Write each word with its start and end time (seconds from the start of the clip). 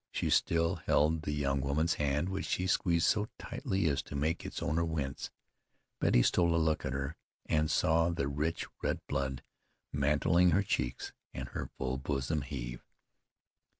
She 0.09 0.31
still 0.31 0.77
held 0.77 1.21
the 1.21 1.31
young 1.31 1.61
woman's 1.61 1.93
hand 1.93 2.27
which 2.29 2.47
she 2.47 2.65
squeezed 2.65 3.05
so 3.05 3.27
tightly 3.37 3.87
as 3.87 4.01
to 4.01 4.15
make 4.15 4.43
its 4.43 4.59
owner 4.59 4.83
wince. 4.83 5.29
Betty 5.99 6.23
stole 6.23 6.55
a 6.55 6.57
look 6.57 6.83
at 6.85 6.93
her, 6.93 7.15
and 7.45 7.69
saw 7.69 8.09
the 8.09 8.27
rich 8.27 8.65
red 8.81 8.99
blood 9.07 9.43
mantling 9.93 10.49
her 10.49 10.63
cheeks, 10.63 11.13
and 11.35 11.49
her 11.49 11.69
full 11.77 11.99
bosom 11.99 12.41
heave. 12.41 12.83